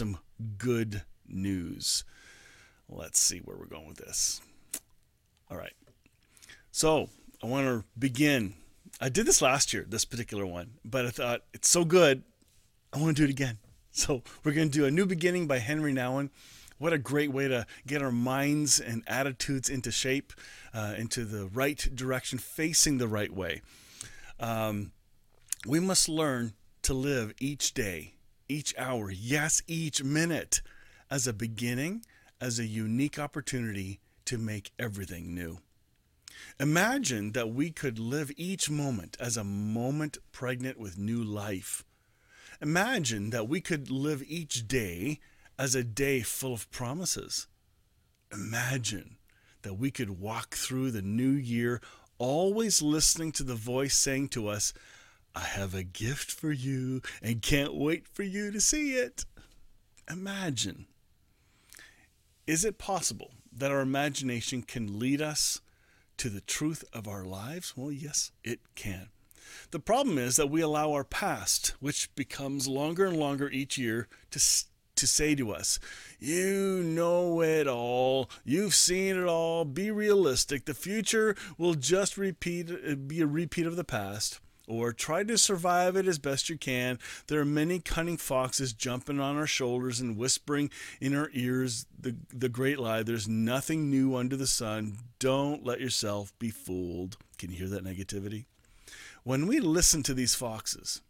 [0.00, 0.18] some
[0.56, 2.04] good news.
[2.88, 4.40] Let's see where we're going with this.
[5.50, 5.74] All right.
[6.72, 7.10] So
[7.42, 8.54] I want to begin.
[8.98, 12.22] I did this last year, this particular one, but I thought it's so good,
[12.94, 13.58] I want to do it again.
[13.92, 16.30] So we're going to do a new beginning by Henri Nouwen.
[16.78, 20.32] What a great way to get our minds and attitudes into shape,
[20.72, 23.62] uh, into the right direction, facing the right way.
[24.38, 24.92] Um,
[25.66, 28.14] we must learn to live each day,
[28.50, 30.60] each hour, yes, each minute
[31.10, 32.04] as a beginning,
[32.40, 35.58] as a unique opportunity to make everything new.
[36.58, 41.84] Imagine that we could live each moment as a moment pregnant with new life.
[42.60, 45.20] Imagine that we could live each day
[45.58, 47.46] as a day full of promises.
[48.32, 49.16] Imagine
[49.62, 51.80] that we could walk through the new year
[52.18, 54.72] always listening to the voice saying to us,
[55.34, 59.24] I have a gift for you and can't wait for you to see it.
[60.10, 60.86] Imagine.
[62.46, 65.60] Is it possible that our imagination can lead us
[66.16, 67.74] to the truth of our lives?
[67.76, 69.08] Well, yes, it can.
[69.70, 74.08] The problem is that we allow our past, which becomes longer and longer each year,
[74.32, 74.40] to
[74.96, 75.78] to say to us,
[76.18, 78.28] You know it all.
[78.44, 79.64] You've seen it all.
[79.64, 80.66] Be realistic.
[80.66, 84.40] The future will just repeat, be a repeat of the past
[84.70, 86.98] or try to survive it as best you can.
[87.26, 92.14] There are many cunning foxes jumping on our shoulders and whispering in our ears the,
[92.32, 94.98] the great lie there's nothing new under the sun.
[95.18, 97.16] Don't let yourself be fooled.
[97.36, 98.44] Can you hear that negativity?
[99.24, 101.02] When we listen to these foxes,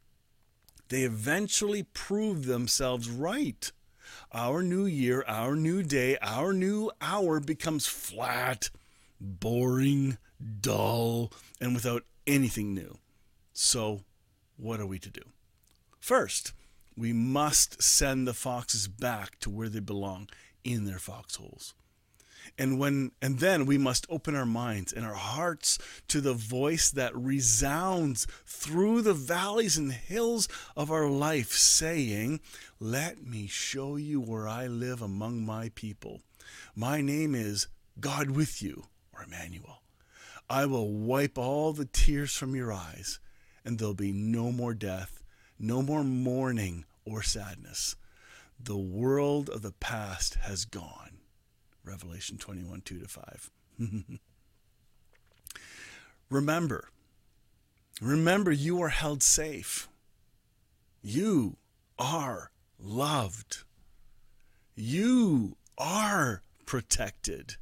[0.89, 3.71] they eventually prove themselves right.
[4.33, 8.71] Our new year, our new day, our new hour becomes flat,
[9.21, 10.17] boring,
[10.61, 11.31] dull,
[11.61, 12.99] and without anything new.
[13.63, 14.05] So,
[14.57, 15.21] what are we to do?
[15.99, 16.55] First,
[16.97, 20.31] we must send the foxes back to where they belong
[20.65, 21.75] in their foxholes.
[22.57, 25.77] And when and then we must open our minds and our hearts
[26.09, 32.41] to the voice that resounds through the valleys and hills of our life saying,
[32.79, 36.23] "Let me show you where I live among my people.
[36.75, 37.67] My name is
[38.01, 39.83] God with you, or Emmanuel.
[40.49, 43.21] I will wipe all the tears from your eyes."
[43.65, 45.23] And there'll be no more death,
[45.59, 47.97] no more mourning or sadness.
[48.63, 51.19] The world of the past has gone.
[51.85, 53.51] Revelation 21 2 to 5.
[56.31, 56.89] remember,
[58.01, 59.89] remember, you are held safe.
[61.03, 61.57] You
[61.99, 63.65] are loved.
[64.75, 67.57] You are protected.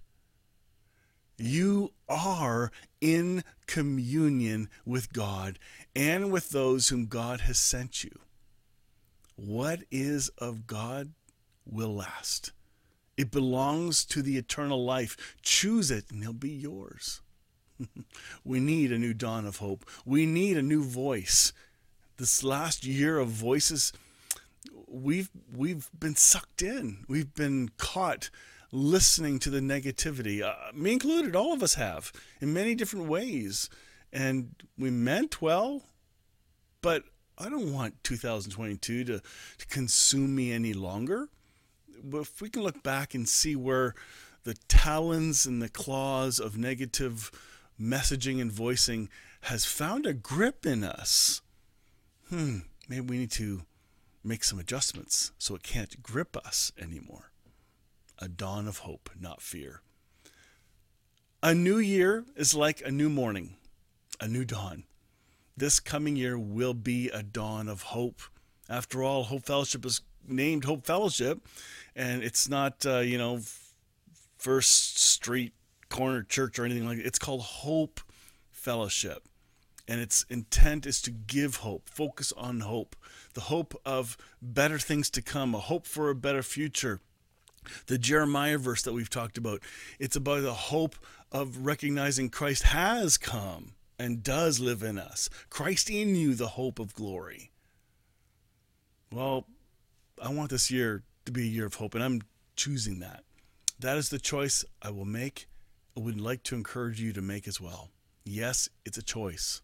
[1.39, 5.59] You are in communion with God
[5.95, 8.19] and with those whom God has sent you.
[9.37, 11.13] What is of God
[11.65, 12.53] will last.
[13.17, 15.37] It belongs to the eternal life.
[15.43, 17.21] Choose it and it'll be yours.
[18.45, 19.89] we need a new dawn of hope.
[20.05, 21.53] We need a new voice.
[22.17, 23.93] This last year of voices,
[24.89, 27.05] we've we've been sucked in.
[27.07, 28.31] We've been caught
[28.71, 30.43] listening to the negativity.
[30.43, 33.71] Uh, me included, all of us have in many different ways.
[34.13, 35.83] And we meant well,
[36.81, 37.05] but
[37.37, 39.21] I don't want 2022 to,
[39.59, 41.29] to consume me any longer.
[42.03, 43.95] But if we can look back and see where
[44.45, 47.31] the talons and the claws of negative
[47.81, 49.09] messaging and voicing
[49.43, 51.43] has found a grip in us,
[52.29, 52.59] hmm,
[52.89, 53.63] maybe we need to
[54.25, 57.28] make some adjustments so it can't grip us anymore
[58.19, 59.83] a dawn of hope, not fear.
[61.43, 63.57] A new year is like a new morning,
[64.21, 64.85] a new dawn.
[65.57, 68.21] This coming year will be a dawn of hope.
[68.69, 71.47] After all, Hope Fellowship is named Hope Fellowship,
[71.97, 73.41] and it's not, uh, you know,
[74.37, 75.53] First Street
[75.89, 77.07] Corner Church or anything like that.
[77.07, 78.01] It's called Hope
[78.51, 79.29] Fellowship.
[79.89, 82.95] And its intent is to give hope, focus on hope,
[83.33, 87.01] the hope of better things to come, a hope for a better future,
[87.87, 89.61] the Jeremiah verse that we've talked about.
[89.99, 90.97] It's about the hope
[91.31, 95.29] of recognizing Christ has come and does live in us.
[95.51, 97.51] Christ in you, the hope of glory.
[99.13, 99.47] Well,
[100.23, 102.23] I want this year to be a year of hope, and I'm
[102.57, 103.25] choosing that.
[103.79, 105.47] That is the choice I will make.
[105.97, 107.91] I would like to encourage you to make as well.
[108.25, 109.63] Yes, it's a choice.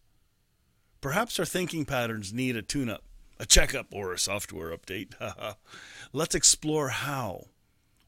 [1.01, 3.03] Perhaps our thinking patterns need a tune up,
[3.39, 5.13] a checkup, or a software update.
[6.13, 7.47] Let's explore how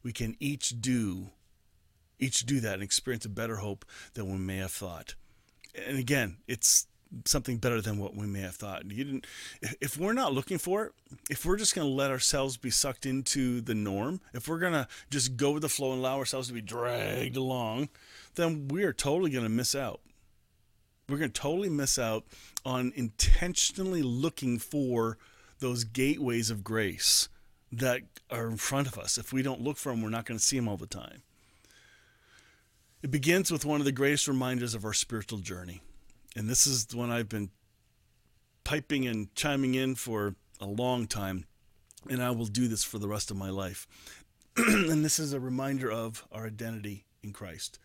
[0.07, 1.31] we can each do
[2.18, 3.83] each do that and experience a better hope
[4.13, 5.15] than we may have thought.
[5.86, 6.88] And again, it's
[7.25, 8.89] something better than what we may have thought.
[8.89, 9.27] You didn't.
[9.81, 10.94] If we're not looking for it,
[11.30, 14.71] if we're just going to let ourselves be sucked into the norm, if we're going
[14.71, 17.89] to just go with the flow and allow ourselves to be dragged along,
[18.36, 20.00] then we are totally going to miss out.
[21.09, 22.24] We're going to totally miss out
[22.65, 25.18] on intentionally looking for
[25.59, 27.27] those gateways of grace
[27.71, 29.17] that are in front of us.
[29.17, 31.21] If we don't look for them, we're not going to see them all the time.
[33.03, 35.81] It begins with one of the greatest reminders of our spiritual journey.
[36.35, 37.49] And this is the one I've been
[38.63, 41.45] piping and chiming in for a long time.
[42.09, 43.87] And I will do this for the rest of my life.
[44.57, 47.79] and this is a reminder of our identity in Christ.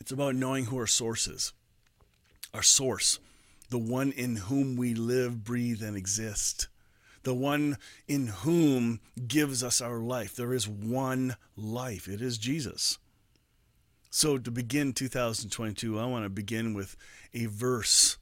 [0.00, 1.52] It's about knowing who our source is.
[2.52, 3.18] Our source,
[3.70, 6.68] the one in whom we live, breathe, and exist
[7.22, 7.78] the one
[8.08, 10.34] in whom gives us our life.
[10.34, 12.98] There is one life, it is Jesus.
[14.10, 16.96] So, to begin 2022, I want to begin with
[17.32, 18.18] a verse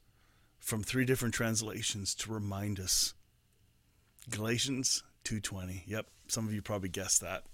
[0.61, 3.15] from three different translations to remind us.
[4.29, 5.83] Galatians 2:20.
[5.87, 7.45] Yep, some of you probably guessed that.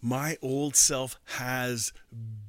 [0.00, 1.92] My old self has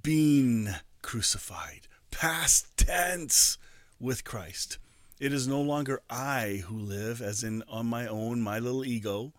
[0.02, 1.88] been crucified.
[2.10, 3.58] Past tense
[4.00, 4.78] with Christ.
[5.20, 9.34] It is no longer I who live, as in on my own, my little ego,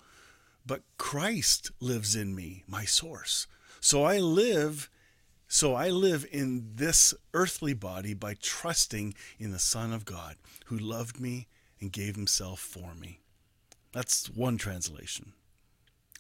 [0.65, 3.47] but Christ lives in me, my source.
[3.81, 4.91] So I live
[5.49, 10.35] so I live in this earthly body by trusting in the Son of God
[10.67, 11.47] who loved me
[11.81, 13.21] and gave himself for me.
[13.93, 15.35] That's one translation.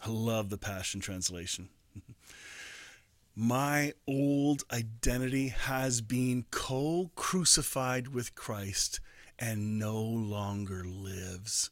[0.05, 1.71] I love the Passion Translation.
[3.35, 9.01] My old identity has been co crucified with Christ
[9.39, 11.71] and no longer lives.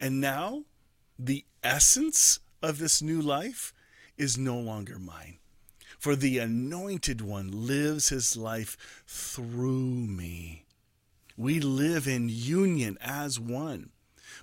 [0.00, 0.64] And now,
[1.18, 3.72] the essence of this new life
[4.16, 5.38] is no longer mine.
[5.98, 10.64] For the anointed one lives his life through me.
[11.36, 13.90] We live in union as one.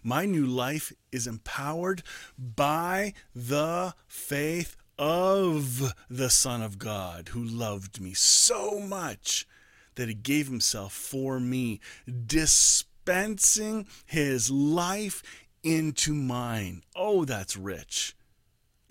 [0.04, 2.04] My new life is empowered
[2.38, 9.48] by the faith of the Son of God who loved me so much
[9.96, 11.80] that he gave himself for me,
[12.26, 15.24] dispensing his life
[15.64, 16.84] into mine.
[16.96, 18.16] Oh, that's rich.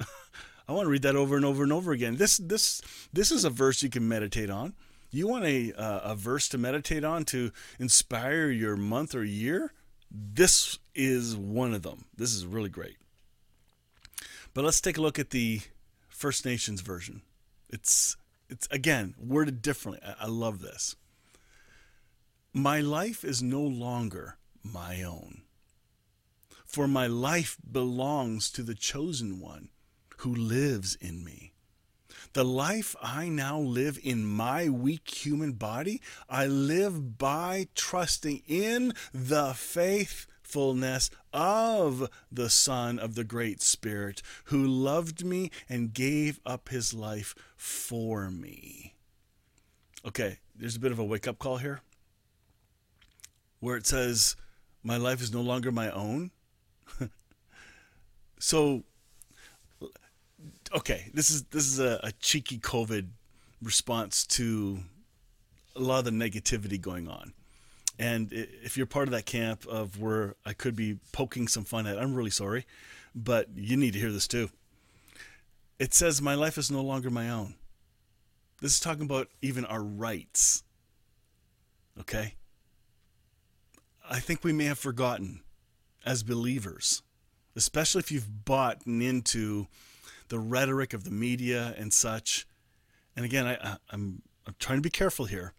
[0.69, 2.17] I want to read that over and over and over again.
[2.17, 4.75] This this this is a verse you can meditate on.
[5.11, 9.73] You want a uh, a verse to meditate on to inspire your month or year?
[10.11, 12.07] This is one of them.
[12.17, 12.97] This is really great.
[14.53, 15.61] But let's take a look at the
[16.09, 17.23] First Nations version.
[17.69, 18.17] It's
[18.49, 20.01] it's again worded differently.
[20.07, 20.97] I, I love this.
[22.53, 25.43] My life is no longer my own,
[26.65, 29.71] for my life belongs to the chosen one
[30.19, 31.53] who lives in me.
[32.33, 38.93] The life I now live in my weak human body, I live by trusting in
[39.13, 39.55] the
[40.55, 46.95] faithfulness of the Son of the Great Spirit who loved me and gave up his
[46.95, 48.95] life for me.
[50.07, 51.81] Okay, there's a bit of a wake up call here
[53.59, 54.37] where it says,
[54.85, 56.31] My life is no longer my own.
[58.39, 58.85] so,
[60.73, 63.09] okay, this is this is a, a cheeky COVID
[63.61, 64.79] response to
[65.75, 67.33] a lot of the negativity going on.
[67.99, 71.87] And if you're part of that camp of where I could be poking some fun
[71.87, 72.67] at, I'm really sorry,
[73.15, 74.51] but you need to hear this too.
[75.79, 77.55] It says, My life is no longer my own.
[78.61, 80.65] This is talking about even our rights.
[82.01, 82.35] Okay?
[84.09, 85.43] I think we may have forgotten
[86.05, 87.03] as believers,
[87.57, 89.67] especially if you've bought into
[90.29, 92.47] the rhetoric of the media and such.
[93.17, 95.53] And again, I, am I'm, I'm trying to be careful here.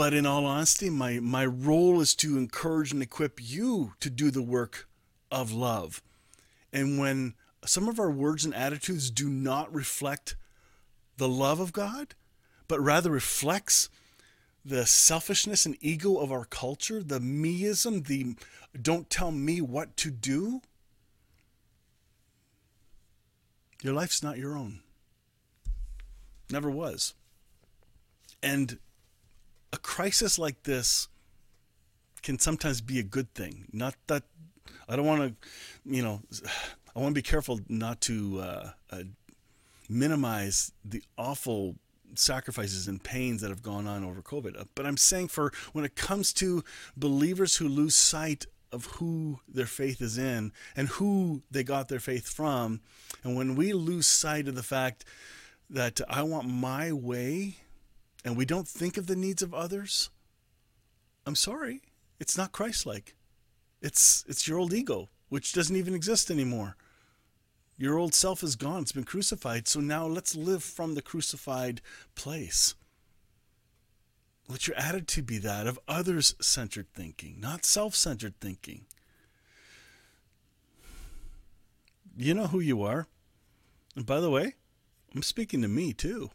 [0.00, 4.30] But in all honesty, my, my role is to encourage and equip you to do
[4.30, 4.88] the work
[5.30, 6.02] of love.
[6.72, 7.34] And when
[7.66, 10.36] some of our words and attitudes do not reflect
[11.18, 12.14] the love of God,
[12.66, 13.90] but rather reflects
[14.64, 18.36] the selfishness and ego of our culture, the meism, the
[18.80, 20.62] don't tell me what to do,
[23.82, 24.80] your life's not your own.
[26.50, 27.12] Never was.
[28.42, 28.78] And
[29.72, 31.08] a crisis like this
[32.22, 33.66] can sometimes be a good thing.
[33.72, 34.24] Not that
[34.88, 35.48] I don't want to,
[35.84, 36.20] you know,
[36.94, 39.02] I want to be careful not to uh, uh,
[39.88, 41.76] minimize the awful
[42.14, 44.60] sacrifices and pains that have gone on over COVID.
[44.60, 46.64] Uh, but I'm saying for when it comes to
[46.96, 52.00] believers who lose sight of who their faith is in and who they got their
[52.00, 52.80] faith from,
[53.22, 55.04] and when we lose sight of the fact
[55.68, 57.56] that I want my way
[58.24, 60.10] and we don't think of the needs of others,
[61.26, 61.82] I'm sorry,
[62.18, 63.14] it's not Christ-like.
[63.82, 66.76] It's it's your old ego, which doesn't even exist anymore.
[67.78, 68.82] Your old self is gone.
[68.82, 69.66] It's been crucified.
[69.66, 71.80] So now let's live from the crucified
[72.14, 72.74] place.
[74.48, 78.84] Let your attitude be that of others centered thinking, not self centered thinking.
[82.16, 83.06] You know who you are.
[83.96, 84.56] And by the way,
[85.14, 86.30] I'm speaking to me too.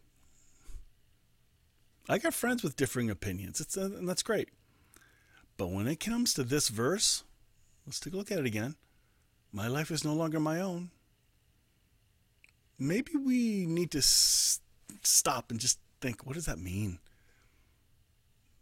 [2.08, 4.50] I got friends with differing opinions, it's, uh, and that's great.
[5.56, 7.24] But when it comes to this verse,
[7.86, 8.76] let's take a look at it again.
[9.52, 10.90] My life is no longer my own.
[12.78, 14.60] Maybe we need to s-
[15.02, 16.98] stop and just think what does that mean?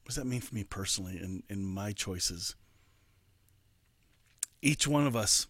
[0.03, 2.55] What does that mean for me personally and in, in my choices?
[4.63, 5.47] Each one of us,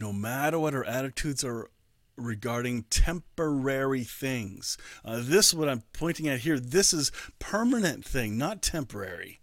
[0.00, 1.70] no matter what our attitudes are
[2.18, 4.76] regarding temporary things.
[5.04, 9.40] Uh, this, what I'm pointing at here, this is permanent thing, not temporary.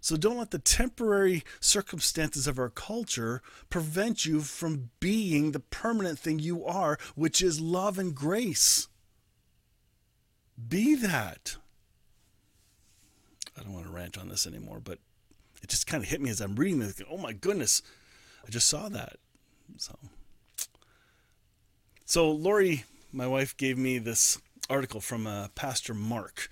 [0.00, 6.18] So don't let the temporary circumstances of our culture prevent you from being the permanent
[6.18, 8.88] thing you are, which is love and grace.
[10.68, 11.56] Be that.
[13.56, 14.98] I don't want to rant on this anymore, but
[15.62, 17.00] it just kind of hit me as I'm reading this.
[17.08, 17.80] Oh my goodness,
[18.44, 19.18] I just saw that.
[19.76, 19.96] So,
[22.12, 24.38] so Lori, my wife, gave me this
[24.70, 26.48] article from uh, Pastor Mark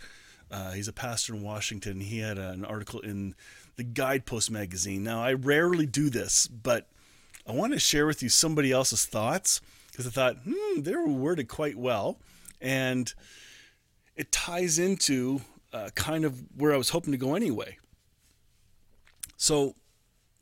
[0.50, 2.00] uh, he's a pastor in Washington.
[2.00, 3.34] He had an article in
[3.76, 5.04] the Guidepost magazine.
[5.04, 6.88] Now, I rarely do this, but
[7.46, 11.06] I want to share with you somebody else's thoughts because I thought, hmm, they were
[11.06, 12.18] worded quite well.
[12.60, 13.12] And
[14.16, 17.78] it ties into uh, kind of where I was hoping to go anyway.
[19.36, 19.74] So,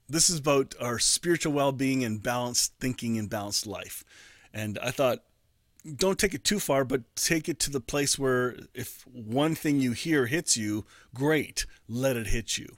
[0.09, 4.03] this is about our spiritual well being and balanced thinking and balanced life.
[4.53, 5.23] And I thought
[5.97, 9.81] don't take it too far, but take it to the place where if one thing
[9.81, 12.77] you hear hits you, great, let it hit you.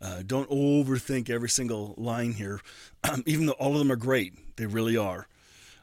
[0.00, 2.60] Uh, don't overthink every single line here,
[3.26, 4.56] even though all of them are great.
[4.56, 5.26] They really are.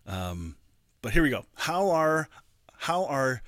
[0.06, 0.56] Um,
[1.02, 1.46] but here we go.
[1.56, 2.30] How are
[2.78, 3.42] how are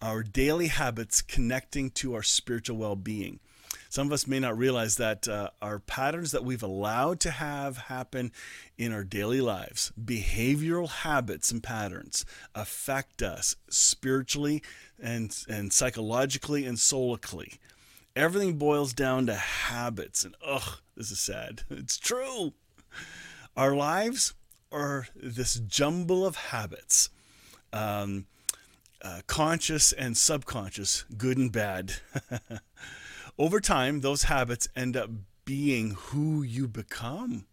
[0.00, 3.40] our daily habits connecting to our spiritual well-being?
[3.90, 7.76] Some of us may not realize that uh, our patterns that we've allowed to have
[7.76, 8.30] happen
[8.78, 14.62] in our daily lives, behavioral habits and patterns, affect us spiritually
[15.02, 17.58] and, and psychologically and soulically.
[18.14, 20.24] Everything boils down to habits.
[20.24, 21.62] And ugh, this is sad.
[21.70, 22.52] It's true.
[23.56, 24.34] Our lives
[24.70, 27.10] are this jumble of habits.
[27.72, 28.26] Um,
[29.02, 31.94] uh, conscious and subconscious, good and bad.
[33.40, 35.08] Over time, those habits end up
[35.46, 37.46] being who you become.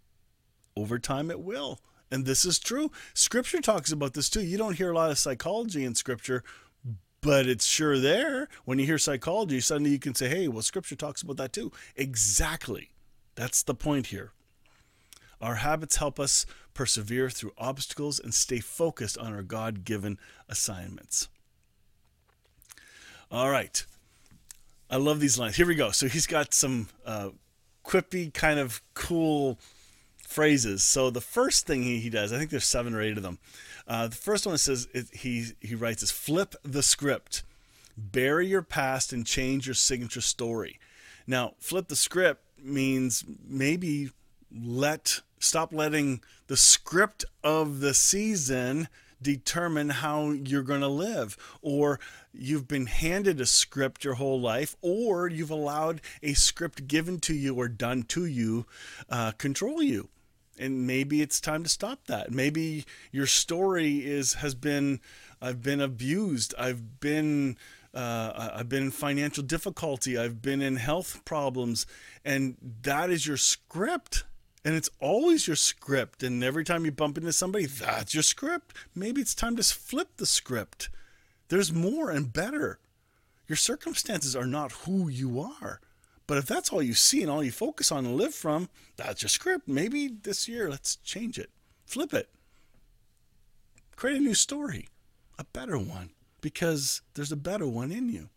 [0.75, 1.79] Over time, it will.
[2.11, 2.91] And this is true.
[3.13, 4.41] Scripture talks about this too.
[4.41, 6.43] You don't hear a lot of psychology in Scripture,
[7.21, 8.49] but it's sure there.
[8.65, 11.71] When you hear psychology, suddenly you can say, hey, well, Scripture talks about that too.
[11.95, 12.91] Exactly.
[13.35, 14.33] That's the point here.
[15.39, 21.29] Our habits help us persevere through obstacles and stay focused on our God given assignments.
[23.31, 23.85] All right.
[24.89, 25.55] I love these lines.
[25.55, 25.91] Here we go.
[25.91, 27.29] So he's got some uh,
[27.83, 29.59] quippy, kind of cool
[30.17, 30.83] phrases.
[30.83, 33.39] So the first thing he, he does, I think there's seven or eight of them.
[33.87, 37.43] Uh, the first one says it, he he writes is flip the script,
[37.97, 40.79] bury your past and change your signature story.
[41.25, 44.11] Now, flip the script means maybe
[44.51, 48.87] let stop letting the script of the season
[49.21, 51.37] determine how you're going to live.
[51.61, 51.99] Or
[52.33, 57.33] you've been handed a script your whole life or you've allowed a script given to
[57.33, 58.65] you or done to you
[59.09, 60.09] uh, control you.
[60.59, 62.31] And maybe it's time to stop that.
[62.31, 64.99] Maybe your story is has been
[65.39, 66.55] i've been abused.
[66.57, 67.57] I've been
[67.93, 70.17] uh, I've been in financial difficulty.
[70.17, 71.87] I've been in health problems.
[72.23, 74.23] And that is your script
[74.67, 78.75] and it's always your script and every time you bump into somebody that's your script.
[78.93, 80.89] Maybe it's time to flip the script.
[81.47, 82.77] There's more and better.
[83.47, 85.79] Your circumstances are not who you are.
[86.27, 89.21] But if that's all you see and all you focus on and live from that's
[89.21, 89.69] your script.
[89.69, 91.49] Maybe this year let's change it.
[91.85, 92.27] Flip it.
[93.95, 94.89] Create a new story.
[95.39, 96.09] A better one.
[96.41, 98.27] Because there's a better one in you.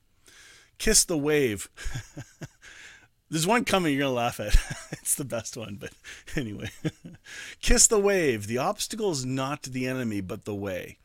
[0.79, 1.69] Kiss the wave
[3.31, 4.57] There's one coming you're going to laugh at.
[4.93, 5.93] it's the best one, but
[6.37, 6.71] anyway.
[7.63, 8.47] Kiss the wave.
[8.47, 10.99] The obstacle is not the enemy, but the way.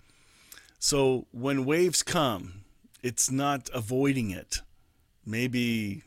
[0.80, 2.62] So when waves come,
[3.04, 4.62] it's not avoiding it.
[5.26, 6.04] Maybe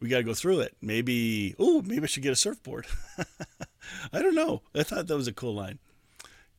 [0.00, 0.76] we got to go through it.
[0.80, 2.86] Maybe, oh, maybe I should get a surfboard.
[4.12, 4.62] I don't know.
[4.74, 5.78] I thought that was a cool line.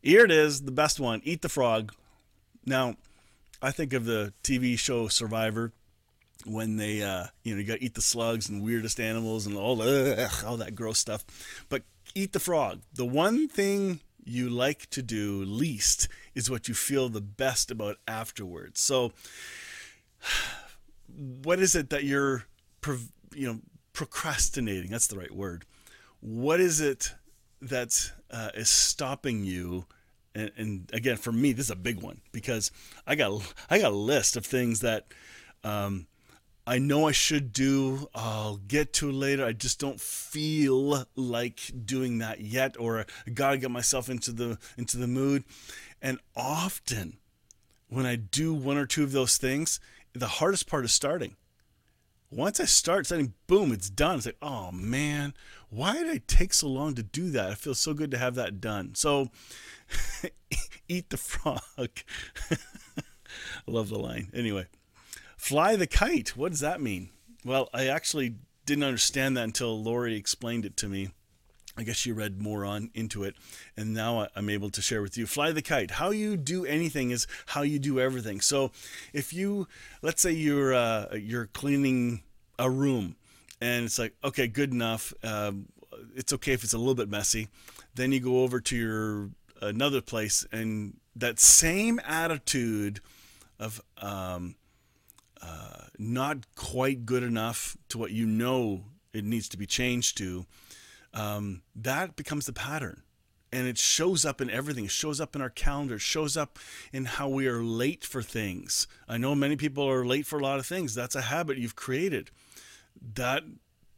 [0.01, 1.93] Here it is, the best one Eat the frog.
[2.65, 2.95] Now,
[3.61, 5.71] I think of the TV show Survivor
[6.45, 9.57] when they, uh, you know, you got to eat the slugs and weirdest animals and
[9.57, 11.25] all, ugh, all that gross stuff.
[11.69, 11.83] But
[12.15, 12.81] eat the frog.
[12.93, 17.97] The one thing you like to do least is what you feel the best about
[18.07, 18.79] afterwards.
[18.79, 19.13] So,
[21.43, 22.45] what is it that you're,
[23.33, 23.59] you know,
[23.93, 24.91] procrastinating?
[24.91, 25.65] That's the right word.
[26.19, 27.13] What is it
[27.61, 29.85] that uh, is stopping you?
[30.35, 32.71] And, and, again, for me, this is a big one because
[33.05, 35.05] I got I got a list of things that
[35.63, 36.07] um,
[36.65, 38.07] I know I should do.
[38.15, 39.45] I'll get to it later.
[39.45, 44.57] I just don't feel like doing that yet, or I gotta get myself into the
[44.77, 45.43] into the mood.
[46.01, 47.17] And often,
[47.89, 49.79] when I do one or two of those things,
[50.13, 51.35] the hardest part is starting.
[52.31, 54.17] Once I start setting, boom, it's done.
[54.17, 55.33] It's like, oh man,
[55.69, 57.51] why did I take so long to do that?
[57.51, 58.95] It feels so good to have that done.
[58.95, 59.29] So,
[60.87, 61.59] eat the frog.
[62.49, 62.57] I
[63.67, 64.29] love the line.
[64.33, 64.65] Anyway,
[65.43, 66.37] fly the kite.
[66.37, 67.09] What does that mean?
[67.43, 68.35] Well, I actually
[68.65, 71.09] didn't understand that until Lori explained it to me.
[71.75, 73.35] I guess she read more on into it,
[73.75, 75.27] and now I'm able to share with you.
[75.27, 75.91] Fly the kite.
[75.91, 78.39] How you do anything is how you do everything.
[78.39, 78.71] So,
[79.11, 79.67] if you,
[80.01, 82.21] let's say you're uh, you're cleaning
[82.57, 83.15] a room,
[83.59, 85.13] and it's like, okay, good enough.
[85.23, 85.65] Um,
[86.15, 87.49] it's okay if it's a little bit messy.
[87.95, 89.29] Then you go over to your
[89.61, 93.01] another place, and that same attitude
[93.59, 94.55] of um,
[95.43, 100.45] uh, not quite good enough to what you know it needs to be changed to
[101.13, 103.03] um, that becomes the pattern.
[103.51, 104.85] And it shows up in everything.
[104.85, 105.95] It shows up in our calendar.
[105.95, 106.57] It shows up
[106.91, 108.87] in how we are late for things.
[109.07, 110.95] I know many people are late for a lot of things.
[110.95, 112.31] That's a habit you've created.
[113.13, 113.43] That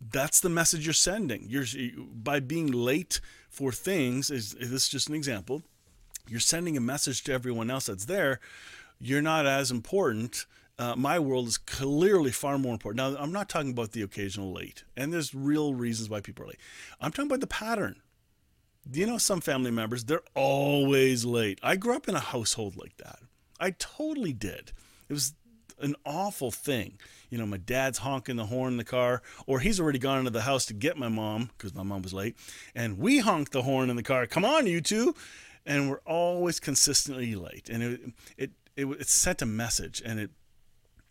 [0.01, 1.45] that's the message you're sending.
[1.47, 1.65] You're
[2.13, 4.29] by being late for things.
[4.29, 5.63] Is this is just an example?
[6.27, 8.41] You're sending a message to everyone else that's there.
[8.99, 10.45] You're not as important
[10.77, 12.97] uh, my world is clearly far more important.
[12.97, 16.49] Now, I'm not talking about the occasional late, and there's real reasons why people are
[16.49, 16.59] late.
[16.99, 18.01] I'm talking about the pattern.
[18.89, 21.59] Do you know some family members, they're always late?
[21.63, 23.19] I grew up in a household like that.
[23.59, 24.73] I totally did.
[25.09, 25.33] It was
[25.79, 26.99] an awful thing.
[27.29, 30.29] You know, my dad's honking the horn in the car, or he's already gone into
[30.29, 32.37] the house to get my mom because my mom was late,
[32.75, 34.27] and we honk the horn in the car.
[34.27, 35.15] Come on, you two,
[35.65, 38.01] and we're always consistently late, and it
[38.37, 40.31] it it, it sent a message, and it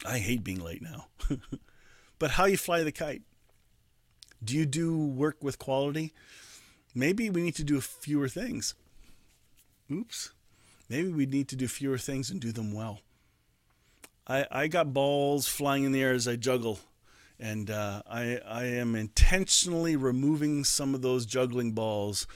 [0.05, 1.07] I hate being late now.
[2.19, 3.23] but how you fly the kite?
[4.43, 6.13] Do you do work with quality?
[6.95, 8.75] Maybe we need to do fewer things.
[9.91, 10.33] Oops.
[10.89, 13.01] Maybe we need to do fewer things and do them well.
[14.27, 16.79] I, I got balls flying in the air as I juggle,
[17.39, 22.27] and uh, I, I am intentionally removing some of those juggling balls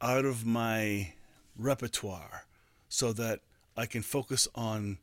[0.00, 1.12] out of my
[1.56, 2.44] repertoire
[2.88, 3.40] so that
[3.76, 4.98] I can focus on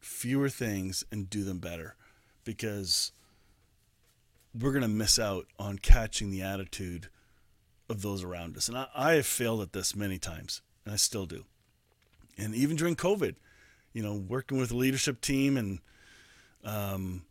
[0.00, 1.94] fewer things and do them better
[2.44, 3.12] because
[4.58, 7.08] we're going to miss out on catching the attitude
[7.88, 8.68] of those around us.
[8.68, 11.44] And I, I, have failed at this many times, and I still do.
[12.38, 13.34] And even during COVID,
[13.92, 15.80] you know, working with a leadership team, and
[16.64, 17.24] um,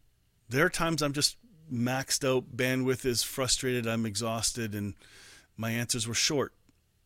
[0.48, 1.38] there are times I'm just
[1.72, 4.94] maxed out, bandwidth is frustrated, I'm exhausted, and
[5.58, 6.54] my answers were short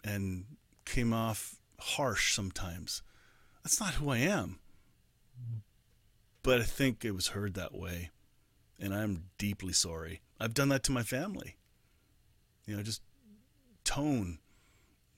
[0.03, 0.45] and
[0.85, 3.01] came off harsh sometimes.
[3.63, 4.59] That's not who I am
[6.43, 8.11] but I think it was heard that way.
[8.79, 10.21] And I'm deeply sorry.
[10.39, 11.55] I've done that to my family.
[12.65, 13.01] You know, just
[13.83, 14.39] tone.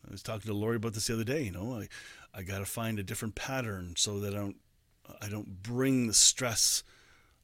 [0.07, 1.43] I was talking to Lori about this the other day.
[1.43, 1.88] You know, I,
[2.33, 4.57] I got to find a different pattern so that I don't,
[5.21, 6.83] I don't bring the stress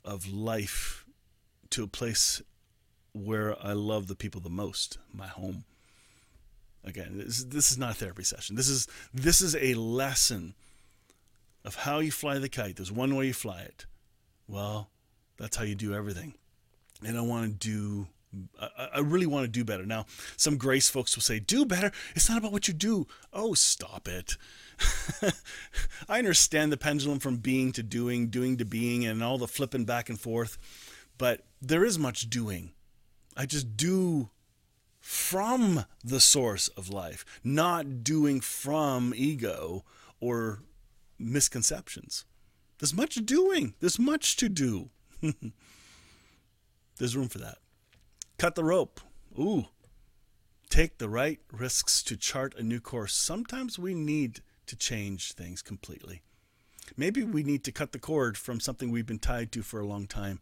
[0.05, 1.05] of life
[1.71, 2.41] to a place
[3.13, 5.63] where I love the people the most, my home.
[6.83, 8.55] Again, this, this is not a therapy session.
[8.55, 10.55] This is this is a lesson
[11.63, 12.77] of how you fly the kite.
[12.77, 13.85] There's one way you fly it.
[14.47, 14.89] Well,
[15.37, 16.35] that's how you do everything.
[17.05, 18.07] And I want to do
[18.77, 19.85] I, really want to do better.
[19.85, 20.05] Now,
[20.37, 21.91] some grace folks will say, do better.
[22.15, 23.07] It's not about what you do.
[23.33, 24.37] Oh, stop it.
[26.09, 29.85] I understand the pendulum from being to doing, doing to being, and all the flipping
[29.85, 30.57] back and forth,
[31.17, 32.71] but there is much doing.
[33.35, 34.29] I just do
[34.99, 39.83] from the source of life, not doing from ego
[40.19, 40.61] or
[41.21, 42.25] misconceptions.
[42.79, 44.89] There's much doing, there's much to do.
[46.97, 47.59] there's room for that.
[48.37, 48.99] Cut the rope.
[49.37, 49.65] Ooh.
[50.69, 53.13] Take the right risks to chart a new course.
[53.13, 56.21] Sometimes we need to change things completely.
[56.97, 59.85] Maybe we need to cut the cord from something we've been tied to for a
[59.85, 60.39] long time.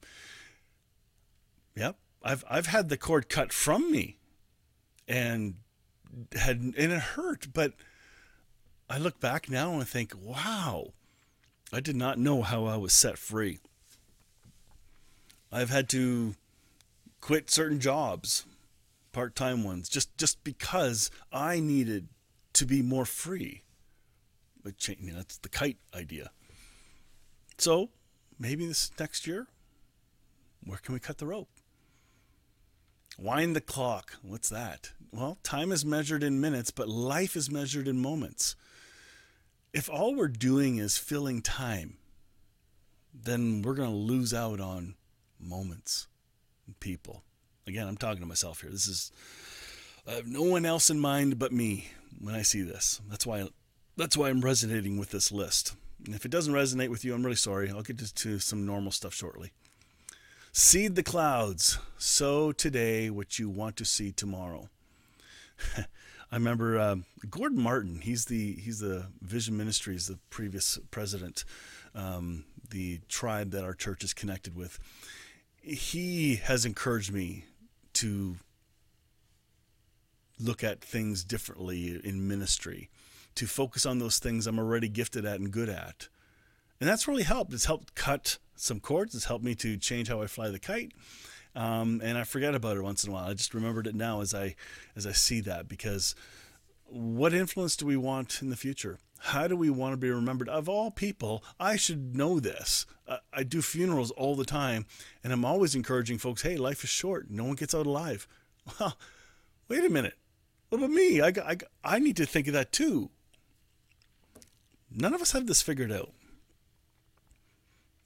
[1.76, 4.18] Yep, I've I've had the cord cut from me,
[5.08, 5.56] and
[6.34, 7.74] had and it hurt, but
[8.90, 10.94] I look back now and think, wow,
[11.72, 13.60] I did not know how I was set free.
[15.52, 16.36] I've had to
[17.22, 18.46] quit certain jobs,
[19.12, 22.08] part-time ones, just just because I needed
[22.54, 23.64] to be more free.
[24.64, 26.32] But you know, that's the kite idea.
[27.58, 27.90] So
[28.40, 29.48] maybe this next year,
[30.64, 31.50] where can we cut the rope?
[33.18, 34.16] Wind the clock.
[34.22, 34.92] What's that?
[35.12, 38.56] Well, time is measured in minutes, but life is measured in moments.
[39.74, 41.98] If all we're doing is filling time,
[43.14, 44.96] then we're going to lose out on
[45.40, 46.08] moments
[46.66, 47.24] and people.
[47.68, 48.72] Again, I'm talking to myself here.
[48.72, 49.12] This is
[50.08, 53.00] I have no one else in mind but me when I see this.
[53.10, 53.48] That's why
[53.96, 55.76] that's why I'm resonating with this list.
[56.06, 57.70] And if it doesn't resonate with you, I'm really sorry.
[57.70, 59.52] I'll get to some normal stuff shortly.
[60.52, 64.70] Seed the clouds, sow today what you want to see tomorrow.
[66.32, 66.96] I remember uh,
[67.30, 68.02] Gordon Martin.
[68.02, 71.44] He's the he's the Vision Ministries, the previous president,
[71.96, 74.80] um, the tribe that our church is connected with.
[75.62, 77.46] He has encouraged me
[77.94, 78.38] to
[80.40, 82.90] look at things differently in ministry,
[83.36, 86.08] to focus on those things I'm already gifted at and good at.
[86.80, 87.54] And that's really helped.
[87.54, 89.16] It's helped cut some cords.
[89.16, 90.94] It's helped me to change how I fly the kite.
[91.56, 93.30] Um, and I forget about it once in a while.
[93.30, 94.56] I just remembered it now as I
[94.96, 96.16] as I see that because
[96.86, 99.00] what influence do we want in the future?
[99.20, 100.48] How do we want to be remembered?
[100.48, 102.86] Of all people, I should know this.
[103.08, 104.86] Uh, I do funerals all the time,
[105.24, 107.30] and I'm always encouraging folks, hey, life is short.
[107.30, 108.28] No one gets out alive.
[108.80, 108.98] Well,
[109.68, 110.14] wait a minute.
[110.70, 111.22] What about me?
[111.22, 113.10] I, I, I need to think of that too.
[114.92, 116.12] None of us have this figured out.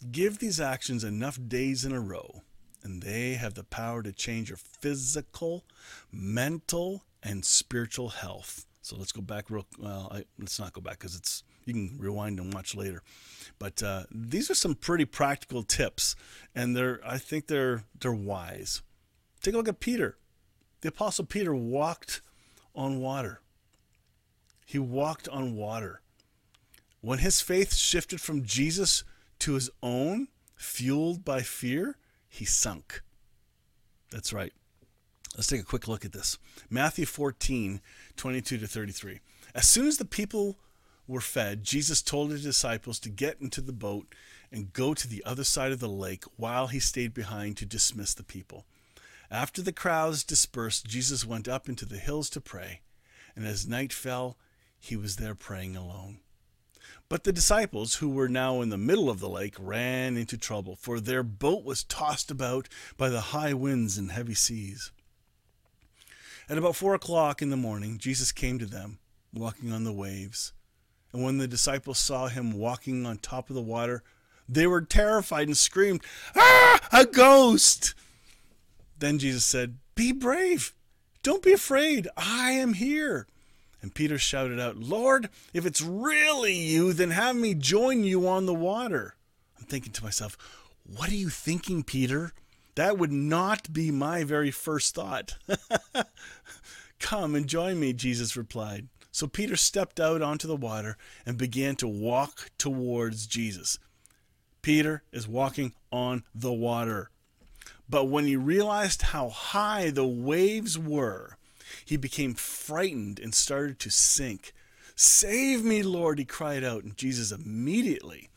[0.10, 2.44] Give these actions enough days in a row,
[2.84, 5.64] and they have the power to change your physical,
[6.12, 8.66] mental, and spiritual health.
[8.82, 9.66] So let's go back real.
[9.80, 13.02] Well, I, let's not go back because it's you can rewind and watch later.
[13.58, 16.16] But uh, these are some pretty practical tips,
[16.54, 18.82] and they're I think they're they're wise.
[19.42, 20.18] Take a look at Peter.
[20.82, 22.22] The apostle Peter walked
[22.76, 23.40] on water.
[24.66, 26.02] He walked on water.
[27.00, 29.04] When his faith shifted from Jesus
[29.40, 31.98] to his own, fueled by fear,
[32.34, 33.04] he sunk.
[34.12, 34.52] That's right.
[35.36, 36.40] Let's take a quick look at this.
[36.68, 37.80] Matthew 14,
[38.18, 39.20] 22 to 33.
[39.54, 40.58] As soon as the people
[41.08, 44.08] were fed, Jesus told his disciples to get into the boat
[44.52, 48.16] and go to the other side of the lake while he stayed behind to dismiss
[48.16, 48.66] the people.
[49.30, 52.82] After the crowds dispersed, Jesus went up into the hills to pray,
[53.36, 54.38] and as night fell,
[54.80, 56.18] he was there praying alone.
[57.10, 60.76] But the disciples, who were now in the middle of the lake, ran into trouble,
[60.76, 64.92] for their boat was tossed about by the high winds and heavy seas.
[66.50, 69.00] At about four o'clock in the morning, Jesus came to them,
[69.34, 70.54] walking on the waves.
[71.14, 74.04] And when the disciples saw him walking on top of the water,
[74.50, 76.04] they were terrified and screamed,
[76.36, 77.94] Ah, a ghost!
[78.98, 80.74] Then Jesus said, Be brave.
[81.22, 82.08] Don't be afraid.
[82.18, 83.28] I am here.
[83.84, 88.46] And Peter shouted out, Lord, if it's really you, then have me join you on
[88.46, 89.16] the water.
[89.60, 90.38] I'm thinking to myself,
[90.86, 92.32] What are you thinking, Peter?
[92.76, 95.36] That would not be my very first thought.
[97.00, 98.88] Come and join me, Jesus replied.
[99.12, 103.80] So Peter stepped out onto the water and began to walk towards Jesus.
[104.62, 107.10] Peter is walking on the water.
[107.90, 111.38] But when he realized how high the waves were,
[111.86, 114.54] he became frightened and started to sink.
[114.96, 116.84] Save me, Lord, he cried out.
[116.84, 118.30] And Jesus immediately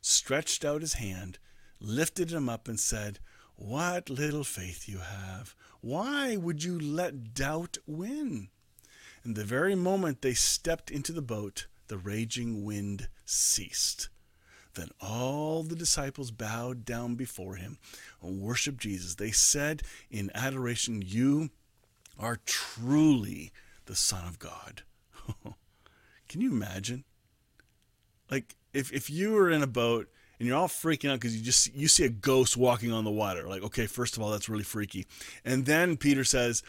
[0.00, 1.38] stretched out his hand,
[1.80, 3.18] lifted him up, and said,
[3.56, 5.54] What little faith you have!
[5.80, 8.48] Why would you let doubt win?
[9.24, 14.08] And the very moment they stepped into the boat, the raging wind ceased.
[14.74, 17.78] Then all the disciples bowed down before him
[18.22, 19.16] and worshiped Jesus.
[19.16, 21.50] They said in adoration, You
[22.18, 23.52] are truly
[23.86, 24.82] the Son of God.
[26.28, 27.04] Can you imagine?
[28.30, 31.42] Like if, if you were in a boat and you're all freaking out because you
[31.42, 33.46] just you see a ghost walking on the water.
[33.46, 35.06] Like, okay, first of all, that's really freaky.
[35.44, 36.62] And then Peter says,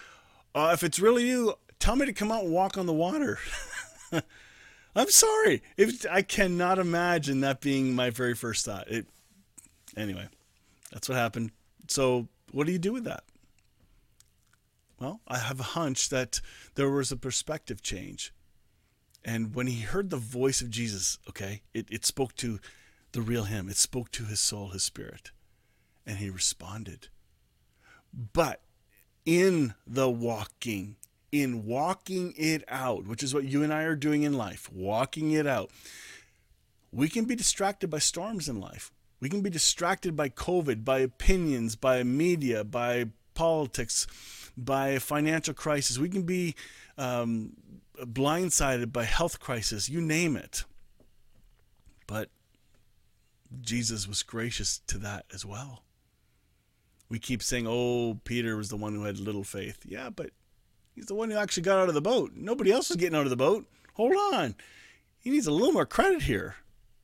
[0.54, 3.40] uh, if it's really you, tell me to come out and walk on the water.
[4.96, 5.64] I'm sorry.
[5.76, 8.88] If I cannot imagine that being my very first thought.
[8.92, 9.08] It
[9.98, 10.28] anyway,
[10.92, 11.52] that's what happened.
[11.88, 13.24] So what do you do with that?
[15.04, 16.40] Well, I have a hunch that
[16.76, 18.34] there was a perspective change.
[19.26, 22.62] And when he heard the voice of Jesus, okay, it, it spoke to
[23.12, 23.68] the real him.
[23.68, 25.32] It spoke to his soul, his spirit.
[26.06, 27.10] And he responded.
[28.14, 28.62] But
[29.26, 30.96] in the walking,
[31.34, 35.32] in walking it out, which is what you and I are doing in life, walking
[35.32, 35.70] it out,
[36.94, 38.94] we can be distracted by storms in life.
[39.20, 44.08] We can be distracted by COVID, by opinions, by media, by politics,
[44.58, 45.98] by a financial crisis.
[45.98, 46.56] We can be
[46.98, 47.54] um,
[48.00, 50.64] blindsided by health crisis, you name it.
[52.08, 52.30] But
[53.62, 55.84] Jesus was gracious to that as well.
[57.10, 59.80] We keep saying, oh, Peter was the one who had little faith.
[59.86, 60.32] Yeah, but
[60.96, 62.32] he's the one who actually got out of the boat.
[62.36, 63.66] Nobody else was getting out of the boat.
[63.94, 64.56] Hold on.
[65.20, 66.56] He needs a little more credit here.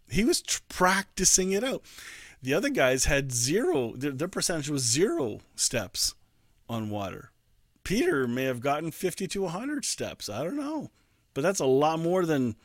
[0.09, 1.83] He was tr- practicing it out.
[2.41, 6.15] The other guys had zero, their, their percentage was zero steps
[6.67, 7.31] on water.
[7.89, 10.29] Peter may have gotten 50 to 100 steps.
[10.29, 10.91] I don't know.
[11.33, 12.55] But that's a lot more than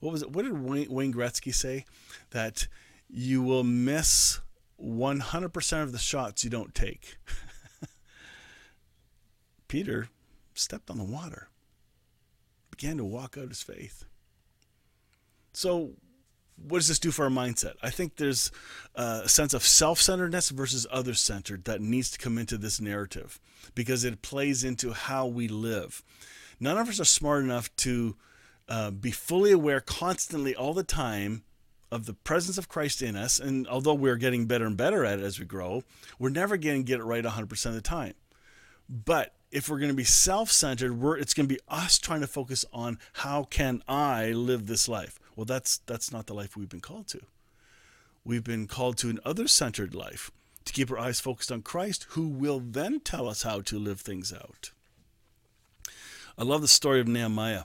[0.00, 0.30] what was it?
[0.30, 1.84] What did Wayne, Wayne Gretzky say?
[2.30, 2.66] That
[3.06, 4.40] you will miss
[4.82, 7.18] 100% of the shots you don't take.
[9.68, 10.08] Peter
[10.54, 11.50] stepped on the water,
[12.70, 14.06] began to walk out his faith.
[15.52, 15.90] So,
[16.66, 17.74] what does this do for our mindset?
[17.82, 18.50] I think there's
[18.94, 23.40] a sense of self centeredness versus other centered that needs to come into this narrative
[23.74, 26.02] because it plays into how we live.
[26.58, 28.16] None of us are smart enough to
[28.68, 31.42] uh, be fully aware constantly all the time
[31.90, 33.40] of the presence of Christ in us.
[33.40, 35.82] And although we're getting better and better at it as we grow,
[36.18, 38.14] we're never going to get it right 100% of the time.
[38.88, 42.64] But if we're going to be self-centered, it's going to be us trying to focus
[42.72, 45.18] on how can I live this life.
[45.40, 47.20] Well, that's that's not the life we've been called to.
[48.26, 50.30] We've been called to an other-centered life
[50.66, 54.02] to keep our eyes focused on Christ, who will then tell us how to live
[54.02, 54.72] things out.
[56.36, 57.62] I love the story of Nehemiah.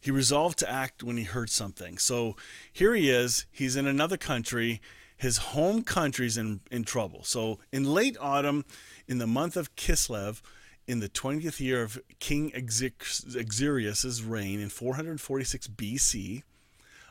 [0.00, 1.98] He resolved to act when he heard something.
[1.98, 2.34] So
[2.72, 3.46] here he is.
[3.52, 4.80] He's in another country.
[5.16, 7.22] His home country's in, in trouble.
[7.22, 8.64] So in late autumn,
[9.06, 10.42] in the month of Kislev,
[10.86, 16.42] in the 20th year of King Exerius' reign in 446 BC,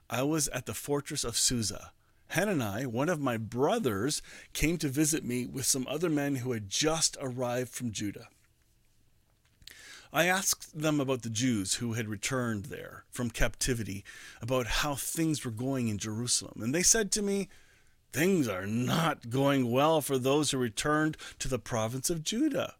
[0.09, 1.91] I was at the fortress of Susa.
[2.29, 4.21] Hanani, one of my brothers,
[4.53, 8.27] came to visit me with some other men who had just arrived from Judah.
[10.11, 14.03] I asked them about the Jews who had returned there from captivity,
[14.41, 16.61] about how things were going in Jerusalem.
[16.61, 17.49] And they said to me,
[18.11, 22.75] Things are not going well for those who returned to the province of Judah.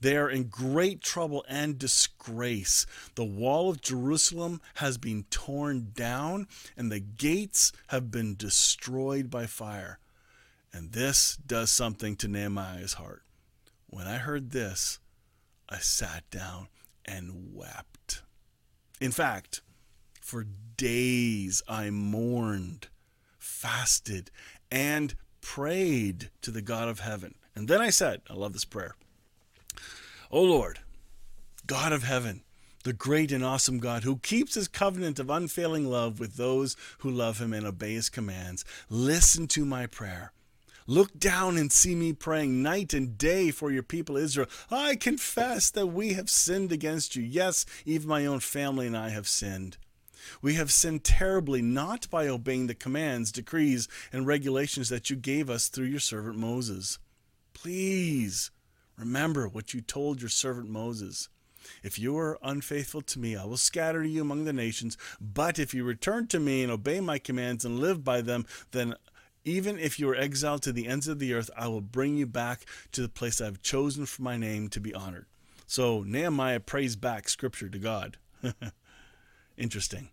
[0.00, 2.86] They are in great trouble and disgrace.
[3.14, 9.46] The wall of Jerusalem has been torn down, and the gates have been destroyed by
[9.46, 9.98] fire.
[10.72, 13.22] And this does something to Nehemiah's heart.
[13.86, 14.98] When I heard this,
[15.68, 16.68] I sat down
[17.04, 18.22] and wept.
[19.00, 19.60] In fact,
[20.20, 22.88] for days I mourned,
[23.38, 24.30] fasted,
[24.70, 27.34] and prayed to the God of heaven.
[27.54, 28.96] And then I said, I love this prayer.
[30.34, 30.80] O Lord,
[31.64, 32.42] God of heaven,
[32.82, 37.10] the great and awesome God who keeps his covenant of unfailing love with those who
[37.12, 40.32] love him and obey his commands, listen to my prayer.
[40.88, 44.48] Look down and see me praying night and day for your people Israel.
[44.72, 47.22] I confess that we have sinned against you.
[47.22, 49.76] Yes, even my own family and I have sinned.
[50.42, 55.48] We have sinned terribly, not by obeying the commands, decrees, and regulations that you gave
[55.48, 56.98] us through your servant Moses.
[57.52, 58.50] Please
[58.96, 61.28] remember what you told your servant Moses.
[61.82, 64.98] If you are unfaithful to me, I will scatter you among the nations.
[65.20, 68.94] But if you return to me and obey my commands and live by them, then
[69.44, 72.26] even if you are exiled to the ends of the earth, I will bring you
[72.26, 75.26] back to the place I have chosen for my name to be honored.
[75.66, 78.16] So Nehemiah prays back scripture to God.
[79.56, 80.10] Interesting.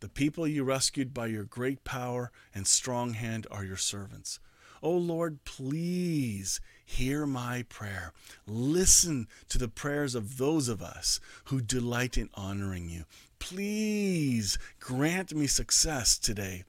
[0.00, 4.40] The people you rescued by your great power and strong hand are your servants.
[4.82, 8.12] O oh Lord, please hear my prayer.
[8.46, 13.04] Listen to the prayers of those of us who delight in honoring you.
[13.38, 16.64] Please grant me success today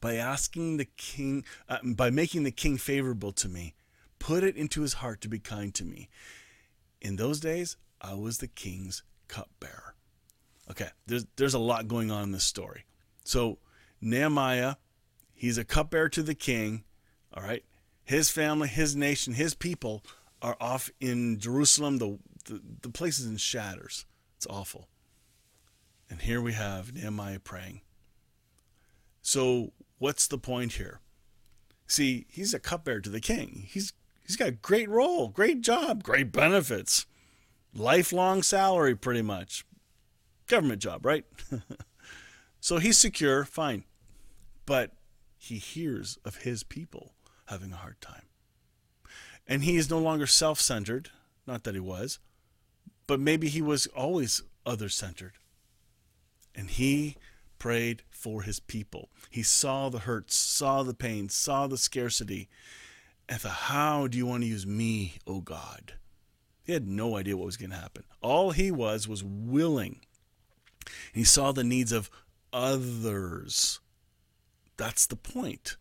[0.00, 3.74] by asking the king, uh, by making the king favorable to me.
[4.18, 6.08] Put it into his heart to be kind to me.
[7.00, 9.94] In those days, I was the king's cupbearer.
[10.70, 12.86] Okay, there's there's a lot going on in this story.
[13.24, 13.58] So
[14.00, 14.76] Nehemiah,
[15.34, 16.84] he's a cupbearer to the king.
[17.34, 17.64] All right,
[18.04, 20.04] his family, his nation, his people
[20.42, 21.98] are off in Jerusalem.
[21.98, 24.04] The the, the place is in shatters.
[24.36, 24.88] It's awful.
[26.10, 27.80] And here we have Nehemiah praying.
[29.22, 31.00] So what's the point here?
[31.86, 33.66] See, he's a cupbearer to the king.
[33.68, 33.92] He's
[34.26, 37.06] he's got a great role, great job, great benefits,
[37.74, 39.64] lifelong salary, pretty much.
[40.46, 41.24] Government job, right?
[42.60, 43.84] so he's secure, fine.
[44.66, 44.92] But
[45.38, 47.12] he hears of his people
[47.46, 48.22] having a hard time.
[49.46, 51.10] And he is no longer self centered,
[51.46, 52.18] not that he was,
[53.06, 55.34] but maybe he was always other centered.
[56.54, 57.16] And he
[57.58, 59.08] prayed for his people.
[59.30, 62.48] He saw the hurts, saw the pain, saw the scarcity,
[63.28, 65.94] and thought, How do you want to use me, O God?
[66.62, 68.04] He had no idea what was going to happen.
[68.22, 70.00] All he was was willing.
[71.12, 72.10] He saw the needs of
[72.52, 73.80] others.
[74.76, 75.76] That's the point.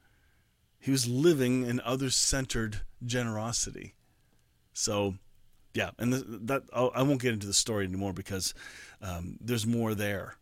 [0.84, 3.94] He was living in other centered generosity.
[4.74, 5.16] So,
[5.74, 8.54] yeah, and that I'll, I will not get into the story anymore because
[9.02, 10.36] um, there's more there.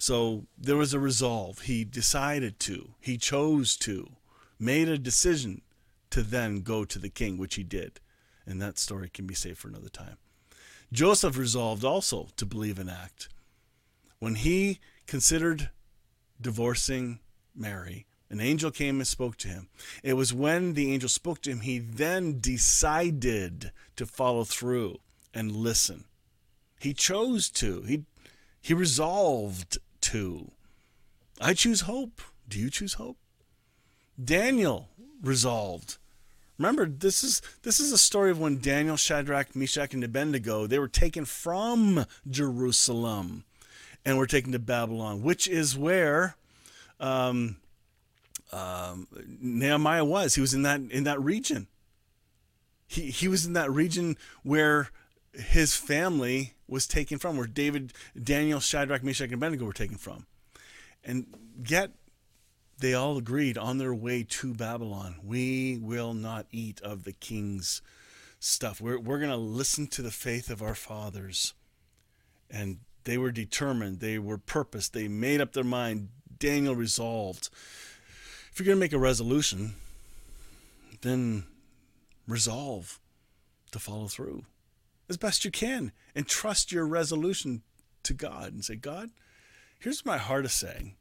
[0.00, 1.60] So there was a resolve.
[1.60, 4.10] He decided to, he chose to,
[4.58, 5.62] made a decision
[6.10, 8.00] to then go to the king, which he did.
[8.44, 10.16] And that story can be saved for another time.
[10.92, 13.28] Joseph resolved also to believe and act.
[14.18, 15.70] When he considered
[16.40, 17.20] divorcing
[17.54, 19.68] Mary, an angel came and spoke to him.
[20.04, 24.98] It was when the angel spoke to him, he then decided to follow through
[25.34, 26.04] and listen.
[26.78, 27.82] He chose to.
[27.82, 28.04] He
[28.62, 30.52] he resolved to.
[31.40, 32.20] I choose hope.
[32.48, 33.16] Do you choose hope?
[34.22, 34.88] Daniel
[35.22, 35.96] resolved.
[36.58, 40.78] Remember, this is this is a story of when Daniel, Shadrach, Meshach, and Abednego they
[40.78, 43.44] were taken from Jerusalem
[44.04, 46.36] and were taken to Babylon, which is where
[46.98, 47.56] um,
[48.52, 49.06] um,
[49.40, 50.34] Nehemiah was.
[50.34, 51.68] He was in that in that region.
[52.86, 54.90] He he was in that region where
[55.32, 60.26] his family was taken from, where David, Daniel, Shadrach, Meshach, and Abednego were taken from.
[61.04, 61.26] And
[61.66, 61.92] yet
[62.78, 67.82] they all agreed on their way to Babylon, we will not eat of the king's
[68.38, 68.80] stuff.
[68.80, 71.54] We're, we're going to listen to the faith of our fathers.
[72.50, 76.08] And they were determined, they were purposed, they made up their mind.
[76.38, 77.50] Daniel resolved.
[78.60, 79.72] You're going to make a resolution,
[81.00, 81.44] then
[82.28, 83.00] resolve
[83.72, 84.44] to follow through
[85.08, 87.62] as best you can and trust your resolution
[88.02, 89.12] to God and say, God,
[89.78, 90.96] here's my heart is saying.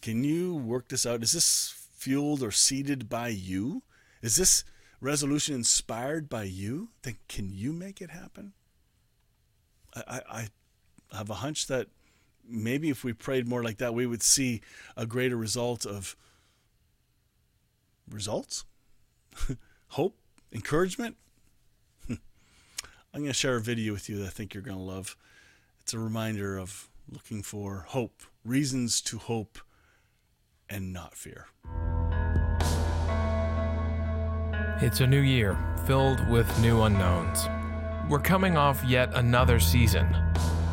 [0.00, 1.22] Can you work this out?
[1.22, 3.82] Is this fueled or seeded by you?
[4.22, 4.64] Is this
[4.98, 6.88] resolution inspired by you?
[7.02, 8.54] Then can you make it happen?
[9.94, 10.48] I, I,
[11.10, 11.88] I have a hunch that
[12.48, 14.62] maybe if we prayed more like that, we would see
[14.96, 16.16] a greater result of
[18.12, 18.64] results,
[19.88, 20.16] hope,
[20.52, 21.16] encouragement,
[22.08, 22.18] I'm
[23.14, 25.16] going to share a video with you that I think you're going to love.
[25.80, 29.58] It's a reminder of looking for hope, reasons to hope
[30.68, 31.46] and not fear.
[34.80, 37.48] It's a new year filled with new unknowns.
[38.08, 40.12] We're coming off yet another season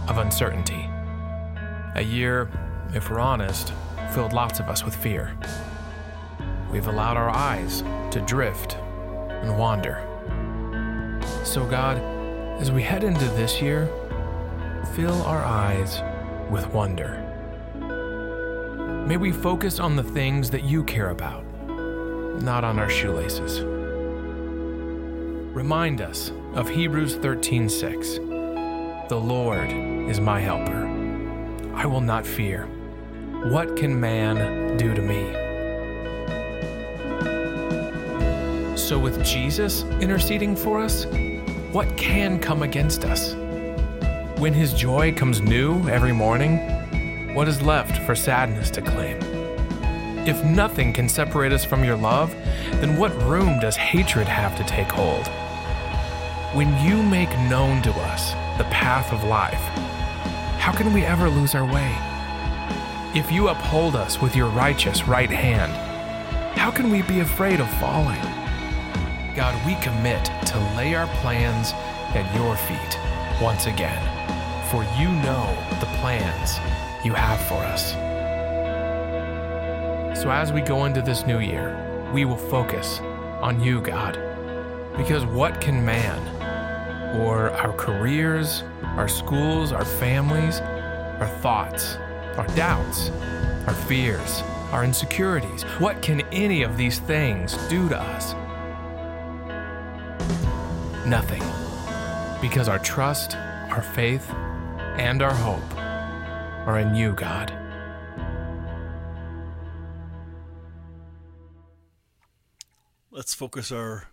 [0.08, 0.89] of uncertainty.
[1.95, 2.49] A year,
[2.93, 3.71] if we're honest,
[4.13, 5.38] filled lots of us with fear.
[6.71, 10.05] We've allowed our eyes to drift and wander.
[11.43, 11.97] So, God,
[12.62, 13.88] as we head into this year,
[14.93, 16.01] fill our eyes
[16.51, 17.25] with wonder.
[19.08, 21.43] May we focus on the things that you care about,
[22.43, 23.62] not on our shoelaces.
[25.55, 28.19] Remind us of Hebrews 13:6.
[29.10, 30.88] The Lord is my helper.
[31.73, 32.67] I will not fear.
[33.45, 35.48] What can man do to me?
[38.89, 41.06] So with Jesus interceding for us,
[41.71, 43.36] what can come against us?
[44.41, 49.19] When His joy comes new every morning, what is left for sadness to claim?
[50.28, 52.32] If nothing can separate us from your love,
[52.82, 55.28] then what room does hatred have to take hold?
[56.58, 59.54] When you make known to us the path of life,
[60.58, 61.95] how can we ever lose our way?
[63.13, 65.73] If you uphold us with your righteous right hand,
[66.58, 68.17] how can we be afraid of falling?
[69.39, 71.71] God, we commit to lay our plans
[72.13, 73.97] at your feet once again,
[74.69, 75.47] for you know
[75.80, 76.58] the plans
[77.06, 77.93] you have for us.
[80.21, 81.73] So as we go into this new year,
[82.13, 82.99] we will focus
[83.39, 84.19] on you, God,
[84.97, 86.19] because what can man,
[87.21, 88.63] or our careers,
[88.97, 91.95] our schools, our families, our thoughts,
[92.36, 93.10] our doubts,
[93.67, 94.41] our fears,
[94.73, 98.36] our insecurities, what can any of these things do to us?
[101.10, 101.41] Nothing.
[102.39, 104.30] Because our trust, our faith,
[104.99, 105.76] and our hope
[106.68, 107.51] are in you, God.
[113.10, 114.10] Let's focus our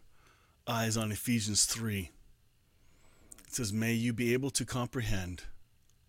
[0.67, 2.11] eyes on Ephesians 3.
[3.47, 5.45] It says, May you be able to comprehend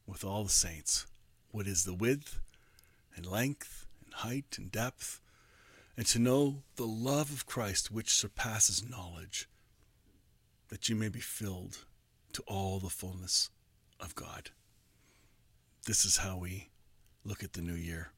[0.08, 1.06] with all the saints
[1.52, 2.40] what is the width
[3.16, 5.20] and length and height and depth,
[5.98, 9.48] and to know the love of Christ which surpasses knowledge
[10.70, 11.86] that you may be filled
[12.34, 13.49] to all the fullness
[13.99, 14.51] of God.
[15.86, 16.70] This is how we
[17.24, 18.11] look at the new year.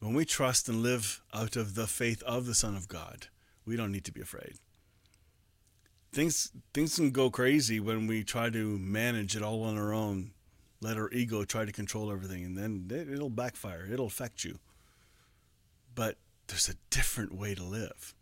[0.00, 3.26] When we trust and live out of the faith of the Son of God,
[3.66, 4.54] we don't need to be afraid.
[6.12, 10.32] Things things can go crazy when we try to manage it all on our own.
[10.80, 13.86] Let our ego try to control everything, and then it'll backfire.
[13.90, 14.58] It'll affect you.
[15.94, 18.14] But there's a different way to live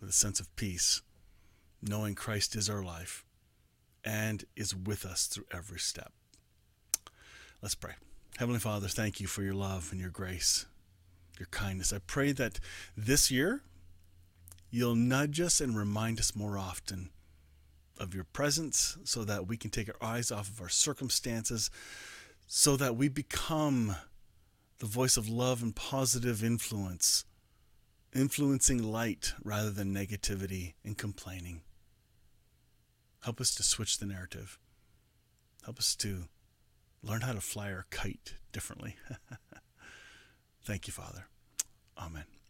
[0.00, 1.02] with a sense of peace,
[1.82, 3.24] knowing Christ is our life
[4.04, 6.12] and is with us through every step.
[7.62, 7.94] Let's pray.
[8.38, 10.66] Heavenly Father, thank you for your love and your grace,
[11.38, 11.92] your kindness.
[11.92, 12.60] I pray that
[12.96, 13.62] this year
[14.70, 17.10] you'll nudge us and remind us more often
[17.98, 21.70] of your presence so that we can take our eyes off of our circumstances,
[22.46, 23.96] so that we become
[24.78, 27.24] the voice of love and positive influence,
[28.14, 31.62] influencing light rather than negativity and complaining.
[33.24, 34.58] Help us to switch the narrative.
[35.64, 36.24] Help us to
[37.02, 38.96] learn how to fly our kite differently.
[40.64, 41.26] Thank you, Father.
[41.96, 42.37] Amen.